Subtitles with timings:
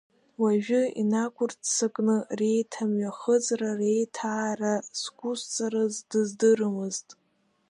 [0.41, 7.07] Уажәы инақәырццакны, реиҭамҩахыҵра реиҭаара зқәысҵарыз сыздырамызт.